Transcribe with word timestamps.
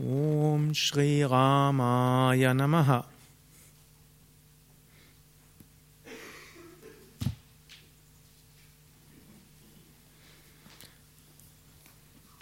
Om 0.00 0.74
Shri 0.74 1.24
Ramaya 1.24 2.54
Namaha. 2.54 3.04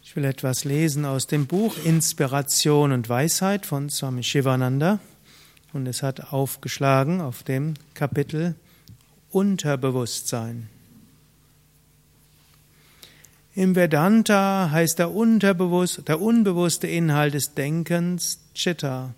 Ich 0.05 0.15
will 0.15 0.25
etwas 0.27 0.65
lesen 0.65 1.07
aus 1.07 1.27
dem 1.27 1.47
Buch 1.47 1.77
Inspiration 1.83 2.93
und 2.93 3.09
Weisheit 3.09 3.65
von 3.65 3.89
Swami 3.89 4.23
Shivananda 4.23 4.99
und 5.73 5.87
es 5.87 6.03
hat 6.03 6.33
aufgeschlagen 6.35 7.23
auf 7.23 7.43
dem 7.43 7.73
Kapitel 7.95 8.55
Unterbewusstsein. 9.31 10.69
Im 13.57 13.75
Vedanta 13.75 14.71
heißt 14.71 14.99
der, 14.99 15.13
unterbewusst, 15.13 16.07
der 16.09 16.21
unbewusste 16.21 16.89
Inhalt 16.89 17.33
des 17.33 17.55
Denkens 17.55 18.39
Chitta. 18.55 19.15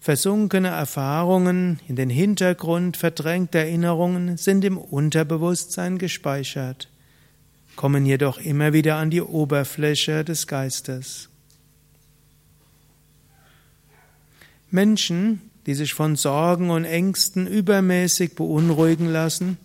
Versunkene 0.00 0.68
Erfahrungen 0.68 1.78
in 1.88 1.96
den 1.96 2.08
Hintergrund 2.08 2.96
verdrängte 2.96 3.58
Erinnerungen 3.58 4.38
sind 4.38 4.64
im 4.64 4.78
Unterbewusstsein 4.78 5.98
gespeichert, 5.98 6.88
kommen 7.76 8.06
jedoch 8.06 8.38
immer 8.38 8.72
wieder 8.72 8.96
an 8.96 9.10
die 9.10 9.20
Oberfläche 9.20 10.24
des 10.24 10.46
Geistes. 10.46 11.28
Menschen, 14.70 15.42
die 15.66 15.74
sich 15.74 15.92
von 15.92 16.16
Sorgen 16.16 16.70
und 16.70 16.86
Ängsten 16.86 17.46
übermäßig 17.46 18.36
beunruhigen 18.36 19.06
lassen, 19.06 19.58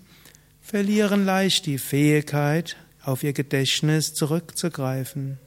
verlieren 0.61 1.23
leicht 1.23 1.65
die 1.65 1.77
Fähigkeit, 1.77 2.75
auf 3.05 3.23
ihr 3.23 3.33
Gedächtnis 3.33 4.13
zurückzugreifen. 4.13 5.37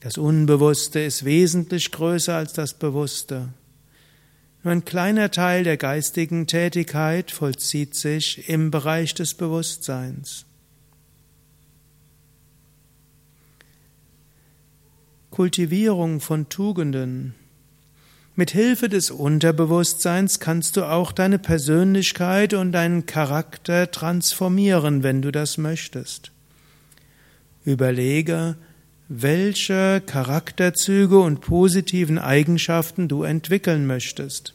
Das 0.00 0.16
Unbewusste 0.16 1.00
ist 1.00 1.24
wesentlich 1.24 1.92
größer 1.92 2.34
als 2.34 2.54
das 2.54 2.74
Bewusste. 2.74 3.48
Nur 4.62 4.72
ein 4.72 4.84
kleiner 4.84 5.30
Teil 5.30 5.64
der 5.64 5.76
geistigen 5.76 6.46
Tätigkeit 6.46 7.30
vollzieht 7.30 7.94
sich 7.94 8.48
im 8.48 8.70
Bereich 8.70 9.14
des 9.14 9.34
Bewusstseins. 9.34 10.46
Kultivierung 15.30 16.20
von 16.20 16.48
Tugenden 16.48 17.34
mit 18.36 18.52
Hilfe 18.52 18.88
des 18.88 19.10
Unterbewusstseins 19.10 20.40
kannst 20.40 20.76
du 20.76 20.84
auch 20.84 21.12
deine 21.12 21.38
Persönlichkeit 21.38 22.54
und 22.54 22.72
deinen 22.72 23.06
Charakter 23.06 23.90
transformieren, 23.90 25.02
wenn 25.02 25.20
du 25.20 25.30
das 25.30 25.58
möchtest. 25.58 26.30
Überlege, 27.64 28.56
welche 29.08 30.00
Charakterzüge 30.06 31.18
und 31.18 31.40
positiven 31.40 32.18
Eigenschaften 32.18 33.08
du 33.08 33.24
entwickeln 33.24 33.86
möchtest. 33.86 34.54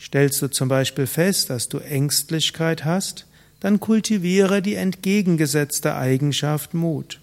Stellst 0.00 0.42
du 0.42 0.48
zum 0.48 0.68
Beispiel 0.68 1.06
fest, 1.06 1.48
dass 1.48 1.68
du 1.68 1.78
Ängstlichkeit 1.78 2.84
hast, 2.84 3.26
dann 3.60 3.80
kultiviere 3.80 4.62
die 4.62 4.74
entgegengesetzte 4.74 5.94
Eigenschaft 5.94 6.74
Mut. 6.74 7.20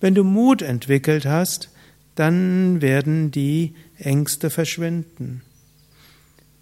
Wenn 0.00 0.14
du 0.14 0.24
Mut 0.24 0.62
entwickelt 0.62 1.26
hast, 1.26 1.70
dann 2.16 2.82
werden 2.82 3.30
die 3.30 3.74
Ängste 3.98 4.50
verschwinden. 4.50 5.42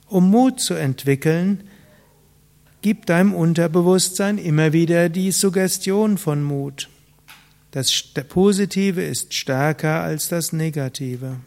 Um 0.07 0.31
Mut 0.31 0.61
zu 0.61 0.75
entwickeln, 0.75 1.65
gib 2.83 3.07
deinem 3.07 3.33
Unterbewusstsein 3.33 4.37
immer 4.37 4.75
wieder 4.75 5.09
die 5.09 5.33
Suggestion 5.33 6.19
von 6.19 6.43
Mut. 6.45 6.91
Das 7.71 7.91
Positive 8.29 9.03
ist 9.03 9.35
stärker 9.35 10.03
als 10.03 10.29
das 10.29 10.53
Negative. 10.53 11.39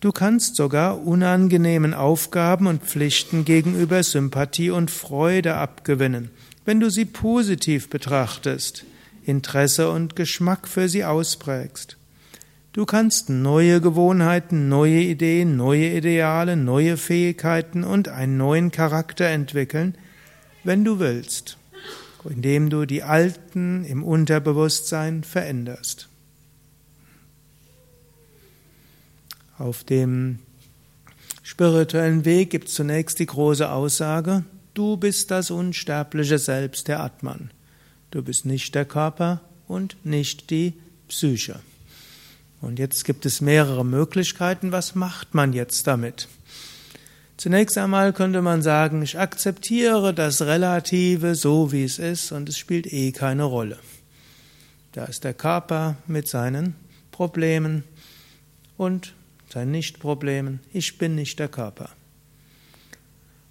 Du 0.00 0.12
kannst 0.12 0.56
sogar 0.56 1.06
unangenehmen 1.06 1.94
Aufgaben 1.94 2.66
und 2.66 2.82
Pflichten 2.82 3.46
gegenüber 3.46 4.02
Sympathie 4.02 4.68
und 4.68 4.90
Freude 4.90 5.54
abgewinnen, 5.54 6.30
wenn 6.66 6.78
du 6.78 6.90
sie 6.90 7.06
positiv 7.06 7.88
betrachtest. 7.88 8.84
Interesse 9.24 9.90
und 9.90 10.16
Geschmack 10.16 10.68
für 10.68 10.88
sie 10.88 11.04
ausprägst. 11.04 11.96
Du 12.74 12.86
kannst 12.86 13.30
neue 13.30 13.80
Gewohnheiten, 13.80 14.68
neue 14.68 15.00
Ideen, 15.00 15.56
neue 15.56 15.96
Ideale, 15.96 16.56
neue 16.56 16.96
Fähigkeiten 16.96 17.84
und 17.84 18.08
einen 18.08 18.36
neuen 18.36 18.72
Charakter 18.72 19.26
entwickeln, 19.26 19.96
wenn 20.64 20.84
du 20.84 20.98
willst, 20.98 21.56
indem 22.28 22.70
du 22.70 22.84
die 22.84 23.04
alten 23.04 23.84
im 23.84 24.02
Unterbewusstsein 24.02 25.22
veränderst. 25.22 26.08
Auf 29.56 29.84
dem 29.84 30.40
spirituellen 31.44 32.24
Weg 32.24 32.50
gibt 32.50 32.66
es 32.66 32.74
zunächst 32.74 33.20
die 33.20 33.26
große 33.26 33.70
Aussage, 33.70 34.44
du 34.74 34.96
bist 34.96 35.30
das 35.30 35.52
unsterbliche 35.52 36.38
Selbst 36.38 36.88
der 36.88 37.00
Atman. 37.00 37.50
Du 38.14 38.22
bist 38.22 38.46
nicht 38.46 38.76
der 38.76 38.84
Körper 38.84 39.40
und 39.66 39.96
nicht 40.04 40.50
die 40.50 40.74
Psyche. 41.08 41.58
Und 42.60 42.78
jetzt 42.78 43.04
gibt 43.04 43.26
es 43.26 43.40
mehrere 43.40 43.84
Möglichkeiten. 43.84 44.70
Was 44.70 44.94
macht 44.94 45.34
man 45.34 45.52
jetzt 45.52 45.88
damit? 45.88 46.28
Zunächst 47.36 47.76
einmal 47.76 48.12
könnte 48.12 48.40
man 48.40 48.62
sagen, 48.62 49.02
ich 49.02 49.18
akzeptiere 49.18 50.14
das 50.14 50.42
Relative 50.42 51.34
so, 51.34 51.72
wie 51.72 51.82
es 51.82 51.98
ist, 51.98 52.30
und 52.30 52.48
es 52.48 52.56
spielt 52.56 52.86
eh 52.92 53.10
keine 53.10 53.42
Rolle. 53.42 53.80
Da 54.92 55.06
ist 55.06 55.24
der 55.24 55.34
Körper 55.34 55.96
mit 56.06 56.28
seinen 56.28 56.76
Problemen 57.10 57.82
und 58.76 59.12
seinen 59.52 59.72
Nichtproblemen. 59.72 60.60
Ich 60.72 60.98
bin 60.98 61.16
nicht 61.16 61.40
der 61.40 61.48
Körper. 61.48 61.90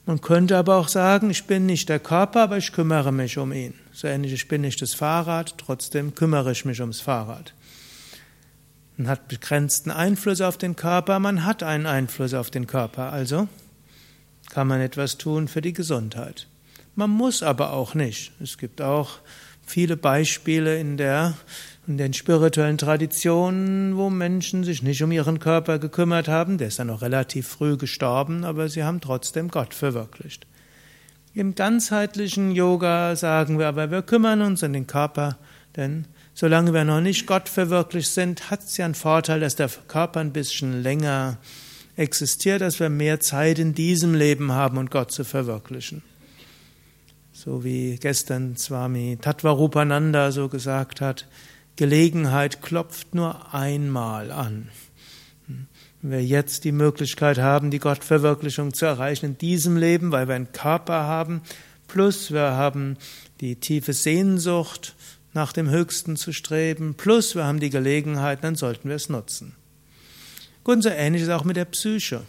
Man 0.06 0.20
könnte 0.20 0.58
aber 0.58 0.76
auch 0.76 0.90
sagen, 0.90 1.30
ich 1.30 1.46
bin 1.46 1.66
nicht 1.66 1.88
der 1.88 2.00
Körper, 2.00 2.44
aber 2.44 2.58
ich 2.58 2.74
kümmere 2.74 3.14
mich 3.14 3.38
um 3.38 3.54
ihn. 3.54 3.74
So 3.94 4.08
ähnlich, 4.08 4.34
ich 4.34 4.48
bin 4.50 4.62
nicht 4.62 4.82
das 4.82 4.94
Fahrrad, 4.94 5.58
trotzdem 5.58 6.14
kümmere 6.14 6.52
ich 6.52 6.66
mich 6.66 6.82
ums 6.82 7.00
Fahrrad. 7.00 7.54
Man 8.98 9.08
hat 9.08 9.30
begrenzten 9.30 9.92
Einfluss 9.92 10.42
auf 10.42 10.58
den 10.58 10.76
Körper, 10.76 11.20
man 11.20 11.46
hat 11.46 11.64
einen 11.64 11.86
Einfluss 11.86 12.34
auf 12.34 12.52
den 12.52 12.68
Körper, 12.68 13.14
also 13.14 13.48
kann 14.50 14.68
man 14.68 14.82
etwas 14.82 15.18
tun 15.18 15.48
für 15.48 15.62
die 15.62 15.74
Gesundheit. 15.74 16.48
Man 16.96 17.10
muss 17.10 17.42
aber 17.42 17.72
auch 17.72 17.96
nicht. 17.96 18.34
Es 18.42 18.58
gibt 18.58 18.82
auch 18.82 19.20
viele 19.66 19.98
Beispiele 19.98 20.78
in 20.80 20.98
der 20.98 21.36
in 21.86 21.98
den 21.98 22.14
spirituellen 22.14 22.78
Traditionen, 22.78 23.98
wo 23.98 24.10
Menschen 24.10 24.64
sich 24.64 24.84
nicht 24.84 25.02
um 25.04 25.12
ihren 25.12 25.40
Körper 25.40 25.80
gekümmert 25.80 26.28
haben, 26.28 26.58
der 26.58 26.70
ist 26.70 26.80
dann 26.80 26.88
noch 26.88 27.02
relativ 27.02 27.48
früh 27.48 27.76
gestorben, 27.76 28.46
aber 28.46 28.70
sie 28.70 28.84
haben 28.84 29.02
trotzdem 29.02 29.50
Gott 29.50 29.74
verwirklicht. 29.74 30.48
Im 31.34 31.56
ganzheitlichen 31.56 32.52
Yoga 32.52 33.16
sagen 33.16 33.60
wir 33.60 33.68
aber, 33.68 33.92
wir 33.92 34.02
kümmern 34.02 34.42
uns 34.42 34.64
um 34.64 34.72
den 34.72 34.88
Körper, 34.88 35.38
denn 35.76 36.06
solange 36.34 36.74
wir 36.74 36.86
noch 36.86 37.02
nicht 37.02 37.28
Gott 37.28 37.50
verwirklicht 37.50 38.12
sind, 38.12 38.50
hat 38.50 38.64
es 38.64 38.78
ja 38.78 38.86
einen 38.86 38.96
Vorteil, 38.96 39.40
dass 39.40 39.56
der 39.56 39.70
Körper 39.88 40.20
ein 40.22 40.32
bisschen 40.32 40.84
länger 40.84 41.38
existiert, 41.96 42.62
dass 42.62 42.80
wir 42.80 42.90
mehr 42.90 43.20
Zeit 43.20 43.60
in 43.60 43.74
diesem 43.74 44.14
Leben 44.14 44.52
haben, 44.52 44.78
um 44.78 44.90
Gott 44.90 45.12
zu 45.12 45.26
verwirklichen. 45.26 46.02
So 47.34 47.64
wie 47.64 47.98
gestern 47.98 48.56
Swami 48.56 49.18
Tattvarupananda 49.20 50.32
so 50.32 50.48
gesagt 50.48 51.02
hat, 51.02 51.28
Gelegenheit 51.76 52.62
klopft 52.62 53.16
nur 53.16 53.54
einmal 53.54 54.32
an. 54.32 54.70
Wenn 55.48 56.12
wir 56.12 56.24
jetzt 56.24 56.66
die 56.66 56.72
Möglichkeit 56.72 57.38
haben, 57.38 57.72
die 57.72 57.80
Gottverwirklichung 57.80 58.74
zu 58.74 58.86
erreichen 58.86 59.26
in 59.26 59.38
diesem 59.38 59.78
Leben, 59.78 60.12
weil 60.12 60.28
wir 60.28 60.36
einen 60.36 60.52
Körper 60.52 61.04
haben, 61.04 61.42
plus 61.88 62.32
wir 62.32 62.52
haben 62.52 62.98
die 63.42 63.56
tiefe 63.56 63.94
Sehnsucht, 63.94 64.96
nach 65.34 65.52
dem 65.52 65.70
Höchsten 65.70 66.16
zu 66.16 66.32
streben, 66.32 66.94
plus 66.96 67.36
wir 67.36 67.46
haben 67.46 67.60
die 67.60 67.72
Gelegenheit, 67.72 68.44
dann 68.44 68.56
sollten 68.56 68.90
wir 68.90 68.96
es 68.96 69.10
nutzen. 69.10 69.56
Gut, 70.64 70.84
so 70.84 70.90
ähnlich 70.90 71.24
ist 71.24 71.30
auch 71.30 71.44
mit 71.44 71.58
der 71.58 71.66
Psyche. 71.66 72.22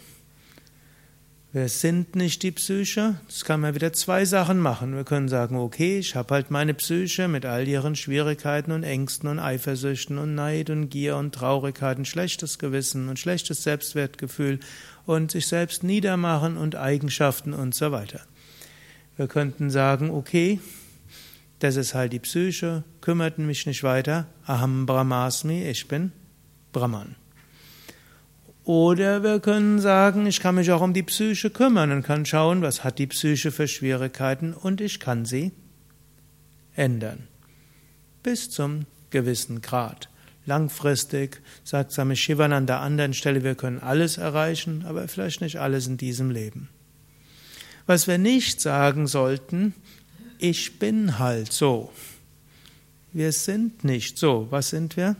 Wir 1.55 1.69
sind 1.69 2.17
nicht 2.17 2.43
die 2.43 2.51
Psyche. 2.51 3.15
Das 3.27 3.45
kann 3.45 3.61
man 3.61 3.75
wieder 3.75 3.93
zwei 3.93 4.25
Sachen 4.25 4.59
machen. 4.59 4.93
Wir 4.93 5.05
können 5.05 5.29
sagen, 5.29 5.55
okay, 5.55 5.99
ich 5.99 6.13
habe 6.13 6.33
halt 6.33 6.51
meine 6.51 6.73
Psyche 6.73 7.29
mit 7.29 7.45
all 7.45 7.65
ihren 7.65 7.95
Schwierigkeiten 7.95 8.73
und 8.73 8.83
Ängsten 8.83 9.29
und 9.29 9.39
Eifersüchten 9.39 10.17
und 10.17 10.35
Neid 10.35 10.69
und 10.69 10.89
Gier 10.89 11.15
und 11.15 11.33
Traurigkeiten, 11.33 12.03
schlechtes 12.03 12.59
Gewissen 12.59 13.07
und 13.07 13.19
schlechtes 13.19 13.63
Selbstwertgefühl 13.63 14.59
und 15.05 15.31
sich 15.31 15.47
selbst 15.47 15.81
niedermachen 15.81 16.57
und 16.57 16.75
Eigenschaften 16.75 17.53
und 17.53 17.73
so 17.73 17.93
weiter. 17.93 18.19
Wir 19.15 19.29
könnten 19.29 19.69
sagen, 19.69 20.09
okay, 20.09 20.59
das 21.59 21.77
ist 21.77 21.93
halt 21.93 22.11
die 22.11 22.19
Psyche, 22.19 22.83
kümmert 22.99 23.37
mich 23.37 23.65
nicht 23.65 23.83
weiter, 23.83 24.27
aham 24.45 24.85
brahmasmi, 24.85 25.63
ich 25.69 25.87
bin 25.87 26.11
Brahman. 26.73 27.15
Oder 28.65 29.21
wir 29.21 29.39
können 29.39 29.79
sagen, 29.79 30.25
ich 30.25 30.39
kann 30.39 30.55
mich 30.55 30.71
auch 30.71 30.81
um 30.81 30.93
die 30.93 31.03
Psyche 31.03 31.51
kümmern 31.51 31.91
und 31.91 32.01
kann 32.01 32.25
schauen, 32.25 32.63
was 32.63 32.83
hat 32.83 32.97
die 32.97 33.05
Psyche 33.05 33.51
für 33.51 33.67
Schwierigkeiten 33.67 34.53
und 34.53 34.81
ich 34.81 34.99
kann 34.99 35.23
sie 35.25 35.51
ändern. 36.75 37.27
bis 38.23 38.49
zum 38.49 38.87
gewissen 39.11 39.61
Grad. 39.61 40.09
Langfristig, 40.47 41.41
sagt 41.63 41.91
Swami 41.91 42.15
Shivananda 42.15 42.57
an 42.57 42.65
der 42.65 42.79
anderen 42.79 43.13
Stelle, 43.13 43.43
wir 43.43 43.53
können 43.53 43.79
alles 43.79 44.17
erreichen, 44.17 44.83
aber 44.87 45.07
vielleicht 45.07 45.41
nicht 45.41 45.59
alles 45.59 45.85
in 45.85 45.97
diesem 45.97 46.31
Leben. 46.31 46.69
Was 47.85 48.07
wir 48.07 48.17
nicht 48.17 48.61
sagen 48.61 49.05
sollten, 49.05 49.75
ich 50.39 50.79
bin 50.79 51.19
halt 51.19 51.53
so. 51.53 51.91
Wir 53.13 53.31
sind 53.31 53.83
nicht 53.83 54.17
so. 54.17 54.47
Was 54.49 54.71
sind 54.71 54.97
wir? 54.97 55.15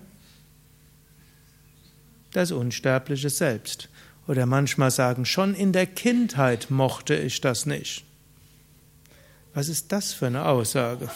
Das 2.35 2.51
unsterbliche 2.51 3.29
Selbst. 3.29 3.87
Oder 4.27 4.45
manchmal 4.45 4.91
sagen, 4.91 5.23
schon 5.23 5.55
in 5.55 5.71
der 5.71 5.85
Kindheit 5.85 6.69
mochte 6.69 7.15
ich 7.15 7.39
das 7.39 7.65
nicht. 7.65 8.03
Was 9.53 9.69
ist 9.69 9.93
das 9.93 10.11
für 10.11 10.27
eine 10.27 10.43
Aussage? 10.43 11.09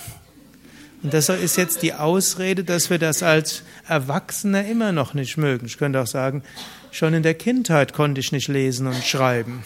Und 1.03 1.13
das 1.13 1.27
ist 1.27 1.57
jetzt 1.57 1.81
die 1.81 1.93
Ausrede, 1.93 2.63
dass 2.63 2.89
wir 2.89 2.99
das 2.99 3.21
als 3.21 3.63
Erwachsene 3.85 4.71
immer 4.71 4.93
noch 4.93 5.13
nicht 5.13 5.35
mögen. 5.35 5.65
Ich 5.65 5.77
könnte 5.77 5.99
auch 5.99 6.07
sagen, 6.07 6.41
schon 6.89 7.13
in 7.13 7.23
der 7.23 7.33
Kindheit 7.33 7.91
konnte 7.91 8.21
ich 8.21 8.31
nicht 8.31 8.47
lesen 8.47 8.87
und 8.87 9.03
schreiben. 9.03 9.65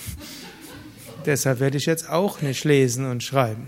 Deshalb 1.27 1.59
werde 1.59 1.77
ich 1.77 1.85
jetzt 1.85 2.09
auch 2.09 2.41
nicht 2.41 2.63
lesen 2.63 3.05
und 3.05 3.21
schreiben. 3.21 3.67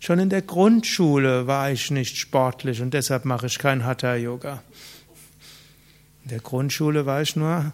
Schon 0.00 0.20
in 0.20 0.30
der 0.30 0.40
Grundschule 0.40 1.46
war 1.46 1.70
ich 1.70 1.90
nicht 1.90 2.16
sportlich 2.16 2.80
und 2.80 2.94
deshalb 2.94 3.26
mache 3.26 3.44
ich 3.44 3.58
kein 3.58 3.84
Hatha-Yoga. 3.84 4.62
In 6.26 6.30
der 6.30 6.40
Grundschule 6.40 7.06
war 7.06 7.22
ich 7.22 7.36
nur, 7.36 7.72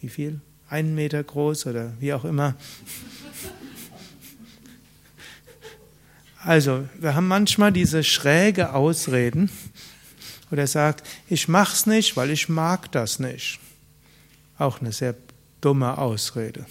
wie 0.00 0.08
viel? 0.08 0.40
Einen 0.68 0.96
Meter 0.96 1.22
groß 1.22 1.66
oder 1.66 1.92
wie 2.00 2.12
auch 2.12 2.24
immer. 2.24 2.56
Also, 6.42 6.88
wir 6.98 7.14
haben 7.14 7.28
manchmal 7.28 7.70
diese 7.70 8.02
schräge 8.02 8.72
Ausreden, 8.72 9.48
wo 10.50 10.56
er 10.56 10.66
sagt, 10.66 11.06
ich 11.28 11.46
mach's 11.46 11.86
nicht, 11.86 12.16
weil 12.16 12.30
ich 12.32 12.48
mag 12.48 12.90
das 12.90 13.20
nicht. 13.20 13.60
Auch 14.58 14.80
eine 14.80 14.90
sehr 14.90 15.14
dumme 15.60 15.96
Ausrede. 15.96 16.66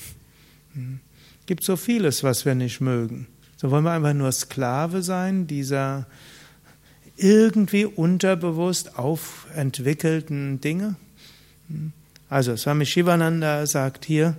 Hm. 0.73 0.99
Gibt 1.45 1.63
so 1.63 1.77
vieles, 1.77 2.23
was 2.23 2.43
wir 2.43 2.53
nicht 2.53 2.81
mögen. 2.81 3.27
So 3.55 3.71
wollen 3.71 3.85
wir 3.85 3.91
einfach 3.91 4.13
nur 4.13 4.33
Sklave 4.33 5.01
sein 5.01 5.47
dieser 5.47 6.05
irgendwie 7.15 7.85
unterbewusst 7.85 8.99
aufentwickelten 8.99 10.59
Dinge. 10.59 10.97
Hm. 11.69 11.91
Also 12.29 12.55
Swami 12.55 12.85
Shivananda 12.85 13.65
sagt 13.67 14.05
hier, 14.05 14.35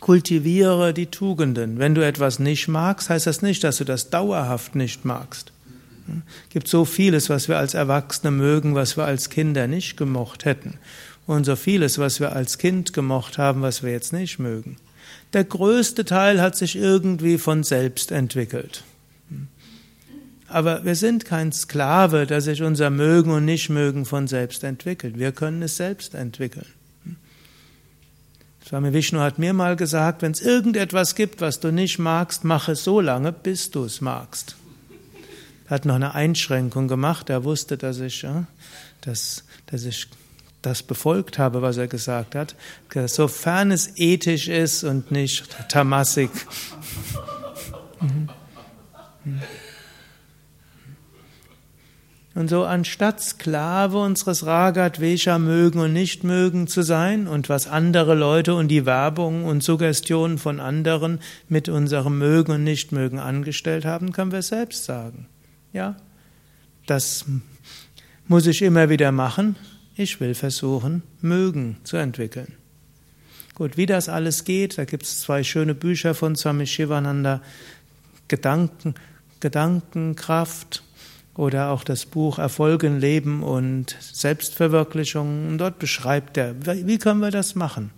Kultiviere 0.00 0.94
die 0.94 1.06
Tugenden. 1.06 1.78
Wenn 1.78 1.94
du 1.94 2.04
etwas 2.06 2.38
nicht 2.38 2.68
magst, 2.68 3.10
heißt 3.10 3.26
das 3.26 3.42
nicht, 3.42 3.64
dass 3.64 3.78
du 3.78 3.84
das 3.84 4.10
dauerhaft 4.10 4.74
nicht 4.74 5.04
magst. 5.04 5.52
Es 6.08 6.50
gibt 6.50 6.68
so 6.68 6.84
vieles, 6.84 7.28
was 7.28 7.48
wir 7.48 7.58
als 7.58 7.74
Erwachsene 7.74 8.30
mögen, 8.30 8.74
was 8.74 8.96
wir 8.96 9.04
als 9.04 9.28
Kinder 9.28 9.66
nicht 9.66 9.96
gemocht 9.96 10.44
hätten. 10.44 10.78
Und 11.26 11.44
so 11.44 11.56
vieles, 11.56 11.98
was 11.98 12.20
wir 12.20 12.32
als 12.32 12.56
Kind 12.56 12.92
gemocht 12.92 13.36
haben, 13.36 13.60
was 13.60 13.82
wir 13.82 13.92
jetzt 13.92 14.12
nicht 14.12 14.38
mögen. 14.38 14.76
Der 15.34 15.44
größte 15.44 16.06
Teil 16.06 16.40
hat 16.40 16.56
sich 16.56 16.76
irgendwie 16.76 17.36
von 17.36 17.62
selbst 17.62 18.10
entwickelt. 18.10 18.84
Aber 20.48 20.84
wir 20.84 20.94
sind 20.94 21.26
kein 21.26 21.52
Sklave, 21.52 22.26
der 22.26 22.40
sich 22.40 22.62
unser 22.62 22.90
Mögen 22.90 23.30
und 23.30 23.44
Nichtmögen 23.44 24.06
von 24.06 24.26
selbst 24.26 24.64
entwickelt. 24.64 25.18
Wir 25.18 25.32
können 25.32 25.62
es 25.62 25.76
selbst 25.76 26.14
entwickeln. 26.14 26.66
Swami 28.66 28.92
Vishnu 28.92 29.20
hat 29.20 29.38
mir 29.38 29.52
mal 29.52 29.76
gesagt, 29.76 30.20
wenn 30.22 30.32
es 30.32 30.42
irgendetwas 30.42 31.14
gibt, 31.14 31.40
was 31.40 31.60
du 31.60 31.70
nicht 31.70 31.98
magst, 31.98 32.44
mach 32.44 32.68
es 32.68 32.84
so 32.84 33.00
lange, 33.00 33.32
bis 33.32 33.70
du 33.70 33.84
es 33.84 34.00
magst. 34.00 34.56
Er 35.66 35.70
hat 35.70 35.84
noch 35.84 35.94
eine 35.94 36.14
Einschränkung 36.14 36.88
gemacht. 36.88 37.30
Er 37.30 37.44
wusste, 37.44 37.76
dass 37.76 38.00
ich, 38.00 38.26
dass, 39.02 39.44
dass 39.66 39.84
ich 39.84 40.08
das 40.62 40.82
befolgt 40.82 41.38
habe, 41.38 41.62
was 41.62 41.76
er 41.76 41.88
gesagt 41.88 42.34
hat. 42.34 42.56
Sofern 43.06 43.70
es 43.70 43.96
ethisch 43.96 44.48
ist 44.48 44.84
und 44.84 45.10
nicht 45.12 45.46
tamassig. 45.68 46.30
Mhm. 48.00 48.28
Mhm. 49.24 49.40
Und 52.38 52.46
so 52.46 52.64
anstatt 52.64 53.20
Sklave 53.20 53.98
unseres 53.98 54.46
Ragat-Vesha 54.46 55.40
mögen 55.40 55.80
und 55.80 55.92
nicht 55.92 56.22
mögen 56.22 56.68
zu 56.68 56.82
sein 56.82 57.26
und 57.26 57.48
was 57.48 57.66
andere 57.66 58.14
Leute 58.14 58.54
und 58.54 58.68
die 58.68 58.86
Werbung 58.86 59.44
und 59.44 59.64
Suggestionen 59.64 60.38
von 60.38 60.60
anderen 60.60 61.18
mit 61.48 61.68
unserem 61.68 62.16
Mögen 62.16 62.52
und 62.52 62.62
Nichtmögen 62.62 63.18
angestellt 63.18 63.84
haben, 63.84 64.12
können 64.12 64.30
wir 64.30 64.42
selbst 64.42 64.84
sagen. 64.84 65.26
Ja, 65.72 65.96
das 66.86 67.24
muss 68.28 68.46
ich 68.46 68.62
immer 68.62 68.88
wieder 68.88 69.10
machen. 69.10 69.56
Ich 69.96 70.20
will 70.20 70.36
versuchen, 70.36 71.02
Mögen 71.20 71.78
zu 71.82 71.96
entwickeln. 71.96 72.52
Gut, 73.56 73.76
wie 73.76 73.86
das 73.86 74.08
alles 74.08 74.44
geht, 74.44 74.78
da 74.78 74.84
gibt 74.84 75.02
es 75.02 75.22
zwei 75.22 75.42
schöne 75.42 75.74
Bücher 75.74 76.14
von 76.14 76.36
Swami 76.36 76.68
Shivananda, 76.68 77.42
Gedanken, 78.28 78.94
Gedankenkraft 79.40 80.84
oder 81.38 81.70
auch 81.70 81.84
das 81.84 82.04
Buch 82.04 82.40
Erfolgen, 82.40 82.98
Leben 82.98 83.44
und 83.44 83.96
Selbstverwirklichung. 84.00 85.46
Und 85.46 85.58
dort 85.58 85.78
beschreibt 85.78 86.36
er, 86.36 86.56
wie 86.66 86.98
können 86.98 87.20
wir 87.20 87.30
das 87.30 87.54
machen? 87.54 87.92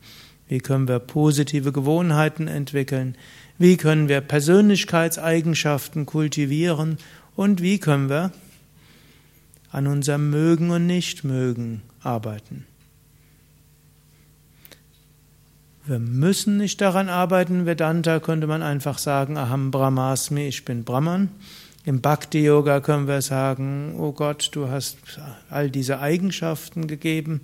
Wie 0.47 0.59
können 0.59 0.87
wir 0.87 0.99
positive 0.99 1.73
Gewohnheiten 1.73 2.49
entwickeln? 2.49 3.17
Wie 3.57 3.79
können 3.79 4.09
wir 4.09 4.21
Persönlichkeitseigenschaften 4.21 6.05
kultivieren? 6.05 6.99
Und 7.35 7.63
wie 7.63 7.79
können 7.79 8.11
wir 8.11 8.31
an 9.73 9.87
unserem 9.87 10.29
Mögen 10.29 10.69
und 10.69 10.87
Nichtmögen 10.87 11.81
arbeiten? 12.03 12.67
Wir 15.87 15.99
müssen 15.99 16.59
nicht 16.59 16.83
daran 16.83 17.09
arbeiten. 17.09 17.65
Vedanta 17.65 18.21
könnte 18.21 18.47
man 18.47 18.63
einfach 18.63 18.99
sagen, 18.99 19.39
Aham 19.39 19.71
Brahmasmi, 19.71 20.47
ich 20.47 20.67
bin 20.67 20.85
Brahman. 20.85 21.31
Im 21.85 22.03
Bhakti-Yoga 22.03 22.81
können 22.81 23.09
wir 23.09 23.23
sagen, 23.23 23.94
oh 23.99 24.12
Gott, 24.12 24.50
du 24.53 24.69
hast 24.69 24.99
all 25.49 25.71
diese 25.71 25.99
Eigenschaften 26.00 26.87
gegeben. 26.87 27.41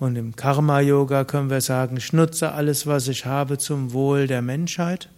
Und 0.00 0.16
im 0.16 0.34
Karma-Yoga 0.34 1.24
können 1.24 1.50
wir 1.50 1.60
sagen, 1.60 1.96
ich 1.96 2.12
nutze 2.12 2.50
alles, 2.50 2.88
was 2.88 3.06
ich 3.06 3.26
habe, 3.26 3.58
zum 3.58 3.92
Wohl 3.92 4.26
der 4.26 4.42
Menschheit. 4.42 5.08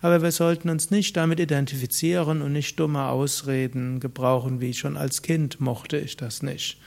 Aber 0.00 0.22
wir 0.22 0.32
sollten 0.32 0.70
uns 0.70 0.90
nicht 0.90 1.18
damit 1.18 1.38
identifizieren 1.38 2.40
und 2.40 2.54
nicht 2.54 2.80
dumme 2.80 3.08
Ausreden 3.08 4.00
gebrauchen, 4.00 4.62
wie 4.62 4.72
schon 4.72 4.96
als 4.96 5.20
Kind 5.20 5.60
mochte 5.60 5.98
ich 5.98 6.16
das 6.16 6.42
nicht. 6.42 6.78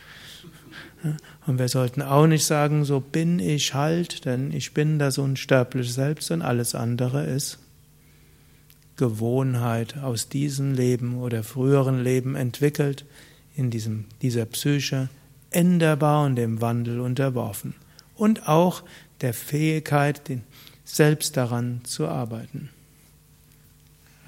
Und 1.46 1.60
wir 1.60 1.70
sollten 1.70 2.02
auch 2.02 2.26
nicht 2.26 2.46
sagen, 2.46 2.84
so 2.84 3.00
bin 3.00 3.38
ich 3.38 3.76
halt, 3.76 4.26
denn 4.26 4.52
ich 4.52 4.74
bin 4.74 4.98
das 4.98 5.20
unsterbliche 5.20 5.92
Selbst 5.92 6.32
und 6.32 6.42
alles 6.42 6.74
andere 6.74 7.24
ist 7.26 7.60
Gewohnheit 8.98 9.98
aus 9.98 10.30
diesem 10.30 10.74
Leben 10.74 11.20
oder 11.20 11.44
früheren 11.44 12.04
Leben 12.04 12.36
entwickelt, 12.36 13.06
in 13.56 13.72
diesem, 13.72 14.06
dieser 14.22 14.46
Psyche, 14.46 15.10
änderbar 15.50 16.26
und 16.26 16.36
dem 16.36 16.62
Wandel 16.62 17.00
unterworfen. 17.00 17.76
Und 18.16 18.48
auch 18.48 18.84
der 19.22 19.34
Fähigkeit, 19.34 20.22
selbst 20.84 21.38
daran 21.38 21.82
zu 21.84 22.08
arbeiten. 22.08 22.70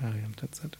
Ariam 0.01 0.35
Tatsat. 0.35 0.77